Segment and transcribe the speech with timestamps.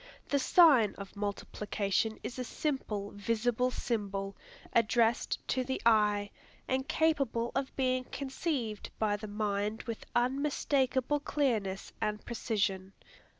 [0.29, 4.35] The sign of multiplication is a simple, visible symbol,
[4.73, 6.31] addressed to the eye,
[6.67, 12.93] and capable of being conceived by the mind with unmistakable clearness and precision.